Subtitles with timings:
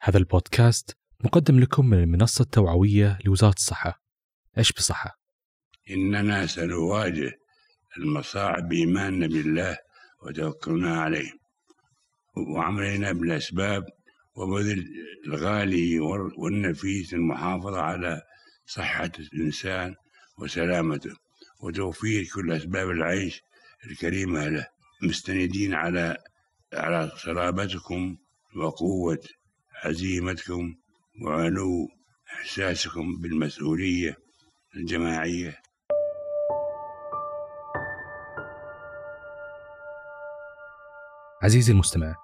[0.00, 4.02] هذا البودكاست مقدم لكم من المنصة التوعوية لوزارة الصحة.
[4.56, 5.18] عش بصحة؟
[5.90, 7.30] إننا سنواجه
[7.98, 9.76] المصاعب بإيماننا بالله
[10.22, 11.30] وتوكلنا عليه.
[12.36, 13.84] وعملنا بالأسباب
[14.34, 14.86] وبذل
[15.26, 16.00] الغالي
[16.38, 18.22] والنفيس المحافظة على
[18.66, 19.94] صحة الإنسان
[20.38, 21.16] وسلامته
[21.60, 23.40] وتوفير كل أسباب العيش
[23.90, 24.66] الكريمة له.
[25.02, 26.16] مستندين على
[26.72, 28.16] على صلابتكم
[28.56, 29.18] وقوة
[29.84, 30.74] عزيمتكم
[31.24, 31.88] وعلو
[32.32, 34.16] إحساسكم بالمسؤولية
[34.76, 35.56] الجماعية.
[41.42, 42.14] عزيزي المستمع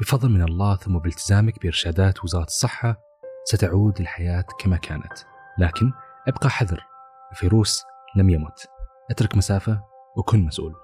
[0.00, 2.96] بفضل من الله ثم بالتزامك بإرشادات وزارة الصحة
[3.44, 5.18] ستعود الحياة كما كانت.
[5.58, 5.92] لكن
[6.28, 6.80] أبقى حذر
[7.32, 7.82] الفيروس
[8.16, 8.68] لم يمت.
[9.10, 9.82] أترك مسافة
[10.16, 10.74] وكن مسؤول.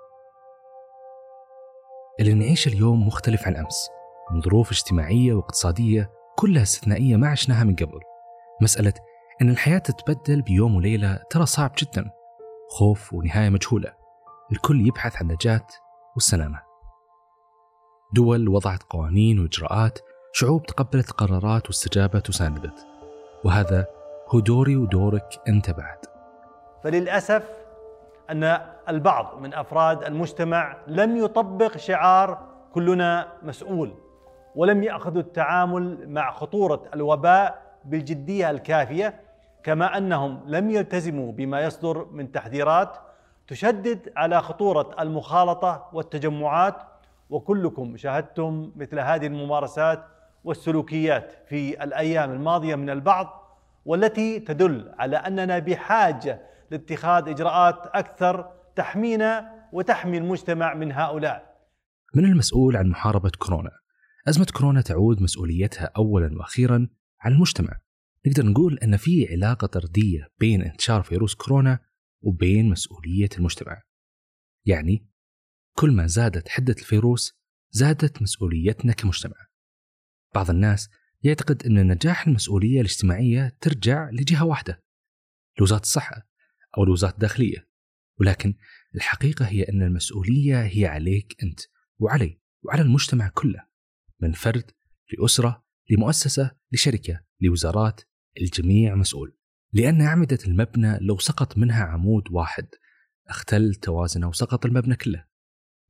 [2.21, 3.89] اللي نعيشه اليوم مختلف عن أمس
[4.31, 8.01] من ظروف اجتماعية واقتصادية كلها استثنائية ما عشناها من قبل.
[8.63, 8.93] مسألة
[9.43, 12.11] أن الحياة تتبدل بيوم وليلة ترى صعب جدا.
[12.71, 13.93] خوف ونهاية مجهولة.
[14.53, 15.67] الكل يبحث عن النجاة
[16.15, 16.63] والسلامة
[18.15, 19.99] دول وضعت قوانين وإجراءات
[20.33, 22.87] شعوب تقبلت قرارات واستجابت وساندت.
[23.45, 23.87] وهذا
[24.29, 25.99] هو دوري ودورك أنت بعد.
[26.85, 27.49] فللأسف
[28.31, 34.10] أن البعض من أفراد المجتمع لم يطبق شعار كلنا مسؤول.
[34.55, 39.21] ولم يأخذوا التعامل مع خطورة الوباء بالجدية الكافية
[39.63, 42.97] كما أنهم لم يلتزموا بما يصدر من تحذيرات
[43.49, 46.77] تشدد على خطورة المخالطة والتجمعات.
[47.31, 50.05] وكلكم شاهدتم مثل هذه الممارسات
[50.45, 56.41] والسلوكيات في الأيام الماضية من البعض والتي تدل على أننا بحاجة
[56.71, 61.55] لاتخاذ إجراءات أكثر تحمينا وتحمي المجتمع من هؤلاء.
[62.15, 63.71] من المسؤول عن محاربة كورونا
[64.29, 66.89] أزمة كورونا تعود مسؤوليتها أولا وأخيرا
[67.21, 67.81] على المجتمع.
[68.27, 71.79] نقدر نقول أن في علاقة طردية بين انتشار فيروس كورونا
[72.21, 73.83] وبين مسؤولية المجتمع.
[74.67, 75.09] يعني
[75.77, 77.41] كل ما زادت حدة الفيروس
[77.71, 79.47] زادت مسؤوليتنا كمجتمع.
[80.35, 80.89] بعض الناس
[81.23, 84.83] يعتقد أن نجاح المسؤولية الاجتماعية ترجع لجهة واحدة
[85.61, 86.29] لوزارة الصحة
[86.79, 87.69] أو الوزارة الداخلية.
[88.21, 88.55] ولكن
[88.95, 91.61] الحقيقة هي أن المسؤولية هي عليك أنت
[91.99, 93.70] وعلي وعلى المجتمع كله.
[94.21, 94.71] من فرد
[95.13, 98.01] لأسرة لمؤسسة لشركة لوزارات
[98.41, 99.37] الجميع مسؤول.
[99.73, 102.69] لأن أعمدة المبنى لو سقط منها عمود واحد
[103.27, 105.25] اختل توازنه وسقط المبنى كله.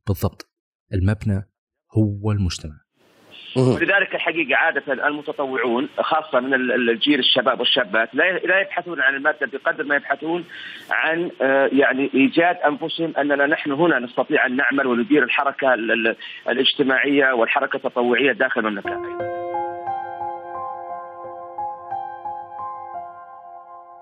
[0.06, 0.50] بالضبط.
[0.92, 1.50] المبنى
[1.92, 2.80] هو المجتمع.
[3.56, 9.96] ولذلك الحقيقة عادة المتطوعون خاصة من الجيل الشباب والشابات لا يبحثون عن المادة بقدر ما
[9.96, 10.44] يبحثون
[10.90, 11.30] عن
[11.72, 15.74] يعني إيجاد أنفسهم أننا نحن هنا نستطيع أن نعمل وندير الحركة
[16.48, 19.40] الاجتماعية والحركة التطوعية داخل المملكة.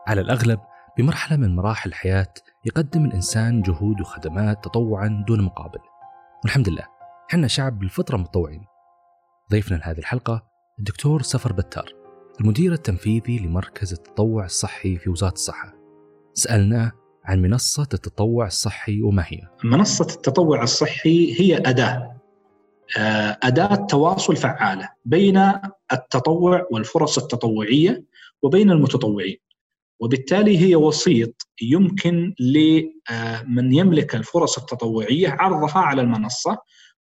[0.07, 0.61] على الأغلب
[0.99, 2.33] بمرحلة من مراحل الحياة
[2.67, 5.81] يقدم الإنسان جهود وخدمات تطوعا دون مقابل.
[6.45, 6.85] والحمد لله
[7.31, 8.67] إحنا شعب بالفطره متطوعين
[9.53, 10.43] ضيفنا لهذه الحلقة
[10.79, 11.93] الدكتور سفر بتار
[12.41, 15.75] المدير التنفيذي لمركز التطوع الصحي في وزارة الصحة.
[16.35, 16.93] سألناه
[17.25, 22.17] عن منصة التطوع الصحي وما هي؟ منصة التطوع الصحي هي أداة.
[23.43, 25.53] أداة تواصل فعالة بين
[25.93, 28.05] التطوع والفرص التطوعية
[28.43, 29.37] وبين المتطوعين.
[30.01, 36.59] وبالتالي هي وسيط يمكن لمن يملك الفرص التطوعية عرضها على المنصة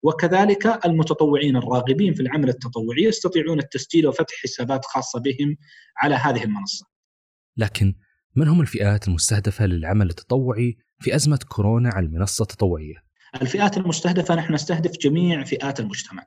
[0.03, 5.57] وكذلك المتطوعين الراغبين في العمل التطوعي يستطيعون التسجيل وفتح حسابات خاصة بهم
[5.97, 6.85] على هذه المنصة.
[7.57, 7.95] لكن
[8.35, 12.95] من هم الفئات المستهدفة للعمل التطوعي في أزمة كورونا على المنصة التطوعية؟
[13.41, 16.25] الفئات المستهدفة نحن نستهدف جميع فئات المجتمع.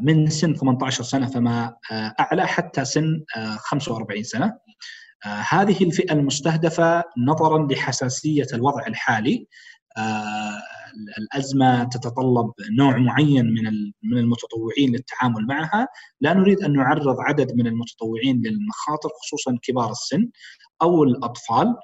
[0.00, 3.24] من سن 18 سنة فما أعلى حتى سن
[3.58, 4.58] 45 سنة.
[5.48, 9.46] هذه الفئة المستهدفة نظرا لحساسية الوضع الحالي.
[11.18, 13.62] الأزمة تتطلب نوع معين من
[14.02, 15.88] من المتطوعين للتعامل معها،
[16.20, 20.28] لا نريد أن نعرض عدد من المتطوعين للمخاطر خصوصا كبار السن
[20.82, 21.74] أو الأطفال.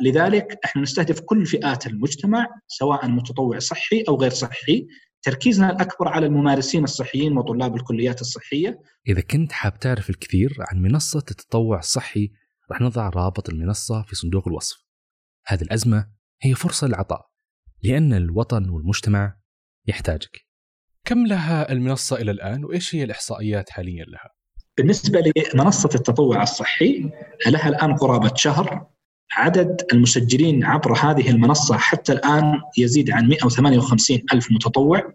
[0.00, 4.86] لذلك إحنا نستهدف كل فئات المجتمع سواء متطوع صحي أو غير صحي،
[5.22, 8.80] تركيزنا الأكبر على الممارسين الصحيين وطلاب الكليات الصحية.
[9.08, 12.30] إذا كنت حاب تعرف الكثير عن منصة التطوع الصحي
[12.70, 14.84] راح نضع رابط المنصة في صندوق الوصف.
[15.46, 16.08] هذه الأزمة
[16.42, 17.27] هي فرصة للعطاء
[17.82, 19.34] لأن الوطن والمجتمع
[19.86, 20.46] يحتاجك.
[21.04, 24.30] كم لها المنصة إلى الآن وإيش هي الإحصائيات حاليا لها؟
[24.76, 25.22] بالنسبة
[25.54, 27.10] لمنصة التطوع الصحي
[27.46, 28.86] لها الآن قرابة شهر.
[29.32, 35.12] عدد المسجلين عبر هذه المنصة حتى الآن يزيد عن 158 ألف متطوع.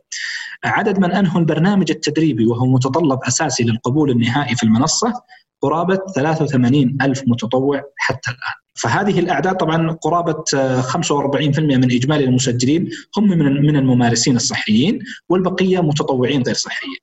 [0.64, 5.14] عدد من أنهوا البرنامج التدريبي وهو متطلب أساسي للقبول النهائي في المنصة.
[5.64, 8.54] قرابة 83 ألف متطوع حتى الآن.
[8.74, 10.44] فهذه الأعداد طبعا قرابة
[10.82, 15.00] 45% من إجمالي المسجلين هم من الممارسين الصحيين
[15.30, 16.98] والبقية متطوعين غير صحيين.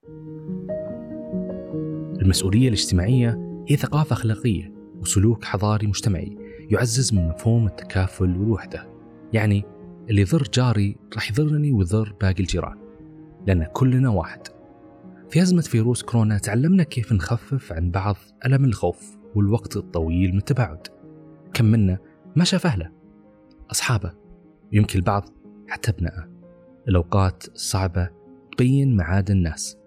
[2.23, 6.37] المسؤولية الاجتماعية هي ثقافة أخلاقية وسلوك حضاري مجتمعي
[6.71, 8.89] يعزز من مفهوم التكافل والوحدة
[9.33, 9.65] يعني
[10.11, 12.79] اللي يضر جاري راح يضرني ويضر باقي الجيران
[13.47, 14.60] لأن كلنا واحد.
[15.31, 18.17] في أزمة فيروس كورونا تعلمنا كيف نخفف عن بعض
[18.47, 20.87] ألم الخوف والوقت الطويل من التباعد.
[21.55, 21.99] كم منا
[22.37, 22.93] ما شاف أهله
[23.71, 24.13] أصحابه
[24.73, 25.29] يمكن البعض
[25.69, 26.31] حتى ابنائه.
[26.89, 28.11] الأوقات الصعبة
[28.53, 29.79] تبين معادن الناس.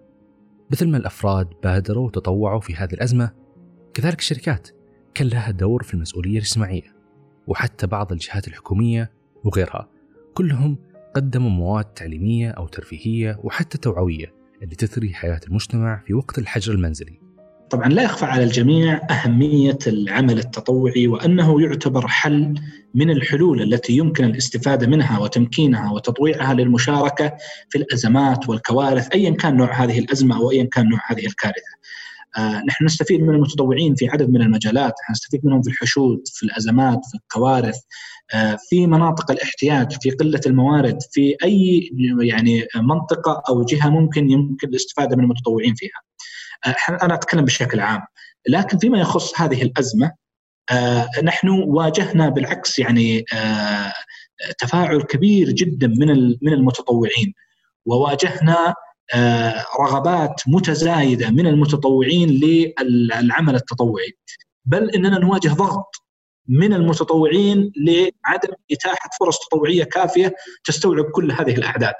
[0.70, 3.30] مثل ما الأفراد بادروا وتطوعوا في هذه الأزمة
[3.94, 4.68] كذلك الشركات
[5.14, 6.94] كان لها دور في المسؤولية الاجتماعية
[7.46, 9.12] وحتى بعض الجهات الحكومية
[9.44, 9.88] وغيرها.
[10.34, 10.78] كلهم
[11.14, 14.43] قدموا مواد تعليمية أو ترفيهية وحتى توعوية.
[14.62, 17.24] اللي تثري حياة المجتمع في وقت الحجر المنزلي.
[17.70, 22.54] طبعا لا يخفى على الجميع أهمية العمل التطوعي وأنه يعتبر حل
[22.94, 27.36] من الحلول التي يمكن الاستفادة منها وتمكينها وتطويعها للمشاركة
[27.68, 31.74] في الأزمات والكوارث أيا كان نوع هذه الأزمة أو أيا كان نوع هذه الكارثة.
[32.38, 37.14] نحن نستفيد من المتطوعين في عدد من المجالات نستفيد منهم في الحشود في الأزمات في
[37.14, 37.76] الكوارث
[38.34, 41.90] آه، في مناطق الاحتياج في قلة الموارد في أي
[42.20, 46.00] يعني منطقة أو جهة ممكن يمكن الاستفادة من المتطوعين فيها.
[46.66, 48.00] آه، أنا أتكلم بشكل عام.
[48.48, 50.12] لكن فيما يخص هذه الأزمة
[51.22, 53.24] نحن واجهنا بالعكس يعني
[54.58, 57.34] تفاعل كبير جدا من من المتطوعين
[57.86, 58.74] وواجهنا آه،
[59.80, 64.12] رغبات متزايدة من المتطوعين للعمل التطوعي.
[64.64, 65.94] بل إننا نواجه ضغط
[66.48, 70.34] من المتطوعين لعدم إتاحة فرص تطوعية كافية
[70.64, 71.94] تستوعب كل هذه الأعداد.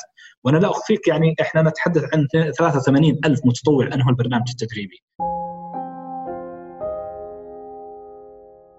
[0.44, 2.26] وأنا لا أخفيك يعني إحنا نتحدث عن
[2.58, 5.02] 83 ألف متطوع انهوا البرنامج التدريبي.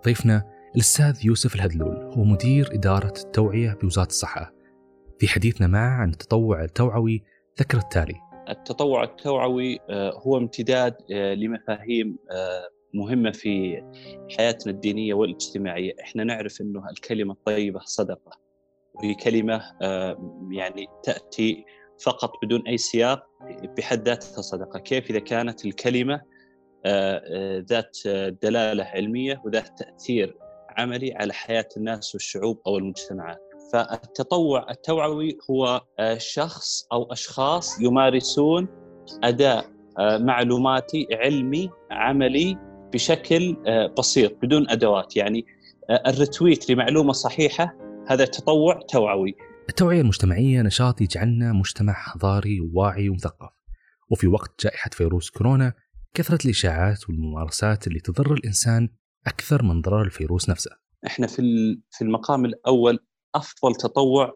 [0.06, 0.44] ضيفنا
[0.76, 4.54] الأستاذ يوسف الهدلول هو مدير إدارة التوعية بوزارة الصحة.
[5.20, 7.24] في حديثنا معه عن التطوع التوعوي
[7.60, 13.84] ذكر التالي التطوع التوعوي آه، هو امتداد آه، لمفاهيم آه، مهمة في
[14.38, 15.94] حياتنا الدينية والاجتماعية.
[16.02, 18.40] إحنا نعرف أنه الكلمة الطيبة صدقة.
[18.94, 19.62] وهي كلمة
[20.52, 21.66] يعني تأتي
[22.04, 23.28] فقط بدون أي سياق
[23.78, 24.80] بحد ذاتها صدقة.
[24.80, 26.22] كيف إذا كانت الكلمة
[27.70, 27.98] ذات
[28.42, 30.38] دلالة علمية وذات تأثير
[30.70, 33.45] عملي على حياة الناس والشعوب أو المجتمعات.
[33.74, 38.68] فالتطوع التوعوي هو آه، شخص أو أشخاص يمارسون
[39.24, 39.66] أداء
[40.00, 42.58] آه، معلوماتي علمي عملي
[42.94, 45.18] بشكل آه، بسيط بدون أدوات.
[45.18, 45.46] يعني
[46.08, 47.78] الرتويت لمعلومة صحيحة
[48.08, 49.36] هذا تطوع توعوي.
[49.70, 53.50] التوعية المجتمعية نشاط يجعلنا مجتمع حضاري وواعي ومثقف.
[54.12, 55.74] وفي وقت جائحة فيروس كورونا
[56.14, 58.90] كثرت الإشاعات والممارسات اللي تضر الإنسان
[59.28, 60.72] أكثر من ضرر الفيروس نفسه.
[61.08, 61.42] إحنا في
[61.92, 63.00] في المقام الأول
[63.36, 64.36] أفضل تطوع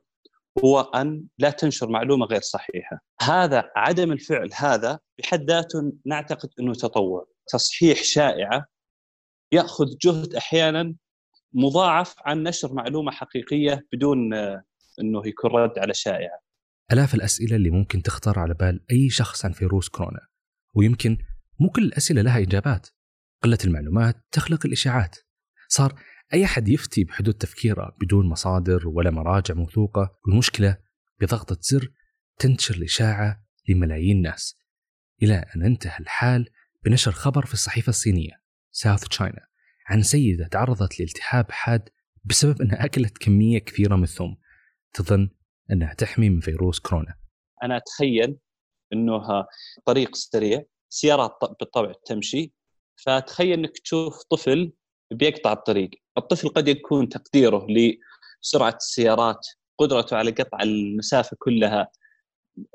[0.63, 2.99] هو أن لا تنشر معلومة غير صحيحة.
[3.21, 8.65] هذا عدم الفعل هذا بحد ذاته نعتقد إنه تطوع، تصحيح شائعة
[9.51, 10.95] يأخذ جهد أحيانا
[11.53, 14.33] مضاعف عن نشر معلومة حقيقية بدون
[14.99, 16.39] إنه يكون رد على شائعة.
[16.91, 20.27] ألاف الأسئلة اللي ممكن تخطر على بال أي شخص عن فيروس كورونا،
[20.75, 21.17] ويمكن
[21.59, 22.87] مو كل الأسئلة لها إجابات.
[23.43, 25.17] قلة المعلومات تخلق الإشاعات.
[25.67, 25.93] صار
[26.33, 30.77] أي أحد يفتي بحدود تفكيره بدون مصادر ولا مراجع موثوقة والمشكلة
[31.21, 31.91] بضغطة زر
[32.39, 34.57] تنتشر الإشاعة لملايين الناس.
[35.23, 36.49] إلى أن انتهى الحال
[36.85, 39.47] بنشر خبر في الصحيفة الصينية ساوث تشاينا
[39.87, 41.89] عن سيدة تعرضت لالتهاب حاد
[42.23, 44.37] بسبب أنها أكلت كمية كثيرة من الثوم
[44.93, 45.29] تظن
[45.71, 47.15] أنها تحمي من فيروس كورونا.
[47.63, 48.37] أنا أتخيل
[48.93, 49.21] أنه
[49.85, 52.53] طريق سريع سيارات بالطبع تمشي
[52.95, 54.73] فتخيل أنك تشوف طفل
[55.11, 55.89] بيقطع الطريق.
[56.19, 59.47] الطفل قد يكون تقديره لسرعة السيارات
[59.79, 61.91] قدرته على قطع المسافة كلها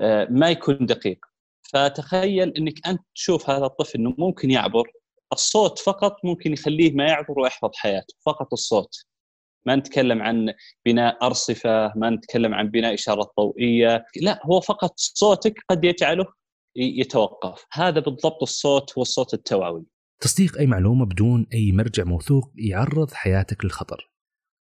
[0.00, 1.18] آه، ما يكون دقيق.
[1.62, 4.90] فتخيل إنك أنت تشوف هذا الطفل إنه ممكن يعبر
[5.32, 9.04] الصوت فقط ممكن يخليه ما يعبر ويحفظ حياته فقط الصوت.
[9.66, 10.54] ما نتكلم عن
[10.86, 16.26] بناء أرصفة ما نتكلم عن بناء اشاره ضوئية لا هو فقط صوتك قد يجعله
[16.76, 17.64] يتوقف.
[17.72, 19.84] هذا بالضبط الصوت هو الصوت التوعوي
[20.20, 24.10] تصديق أي معلومة بدون أي مرجع موثوق يعرض حياتك للخطر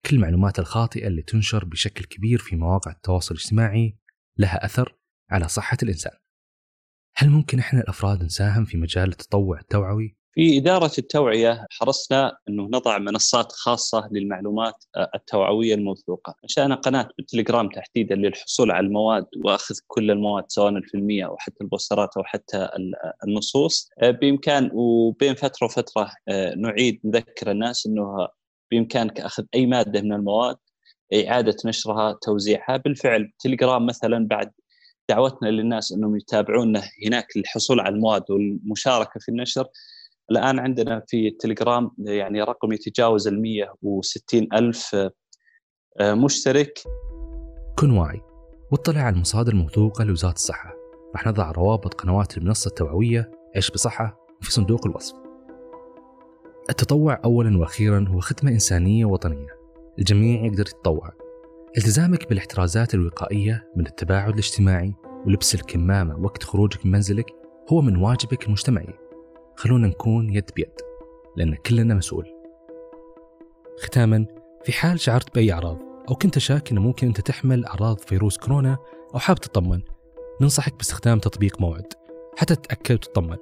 [0.05, 3.97] كل المعلومات الخاطئة اللي تنشر بشكل كبير في مواقع التواصل الاجتماعي
[4.37, 4.97] لها أثر
[5.29, 6.13] على صحة الإنسان
[7.17, 12.97] هل ممكن إحنا الأفراد نساهم في مجال التطوع التوعوي؟ في إدارة التوعية حرصنا أنه نضع
[12.97, 14.83] منصات خاصة للمعلومات
[15.15, 16.35] التوعوية الموثوقة.
[16.43, 22.17] أنشأنا قناة بالتليجرام تحديدا للحصول على المواد وأخذ كل المواد سواء الفيلمية أو حتى البوسترات
[22.17, 22.69] أو حتى
[23.27, 23.89] النصوص.
[24.01, 26.11] بإمكان وبين فترة وفترة
[26.57, 28.27] نعيد نذكر الناس أنه
[28.71, 30.57] بإمكانك أخذ أي مادة من المواد
[31.27, 32.77] إعادة نشرها توزيعها.
[32.77, 34.51] بالفعل تليجرام مثلا بعد
[35.09, 39.65] دعوتنا للناس أنهم يتابعونا هناك للحصول على المواد والمشاركة في النشر
[40.32, 44.96] الآن عندنا في التليجرام يعني رقم يتجاوز ال 160 ألف
[46.00, 46.79] آه، مشترك.
[47.79, 48.22] كن واعي
[48.72, 50.74] واطلع على المصادر الموثوقة لوزارة الصحة.
[51.15, 55.15] راح نضع روابط قنوات المنصة التوعوية عيش بصحة؟ في صندوق الوصف.
[56.70, 59.60] التطوع أولا وأخيرا هو خدمة إنسانية وطنية
[60.00, 61.12] الجميع يقدر يتطوع.
[61.77, 64.94] التزامك بالاحترازات الوقائية من التباعد الاجتماعي
[65.25, 67.25] ولبس الكمامة وقت خروجك من منزلك
[67.72, 69.04] هو من واجبك المجتمعي.
[69.55, 70.71] خلونا نكون يد بيد
[71.35, 72.25] لأن كلنا مسؤول.
[73.79, 74.25] ختاما
[74.63, 75.77] في حال شعرت بأي أعراض
[76.09, 78.77] أو كنت شاك أنه ممكن أنت تحمل أعراض فيروس كورونا
[79.13, 79.81] أو حاب تطمن
[80.41, 81.93] ننصحك باستخدام تطبيق موعد
[82.38, 83.38] حتى تتأكد وتطمن.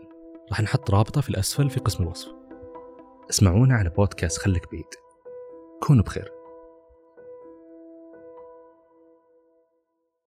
[0.50, 2.30] راح نحط رابطة في الأسفل في قسم الوصف.
[3.30, 4.86] اسمعونا على بودكاست خلك بعيد.
[5.82, 6.33] كونوا بخير.